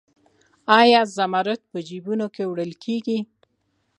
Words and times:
آیا 0.79 1.01
زمرد 1.15 1.61
په 1.71 1.77
جیبونو 1.87 2.27
کې 2.35 2.43
وړل 2.49 2.71
کیږي؟ 2.83 3.19